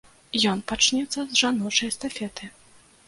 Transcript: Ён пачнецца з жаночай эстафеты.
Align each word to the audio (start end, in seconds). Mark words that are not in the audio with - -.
Ён 0.51 0.63
пачнецца 0.71 1.19
з 1.27 1.33
жаночай 1.43 1.93
эстафеты. 1.93 2.43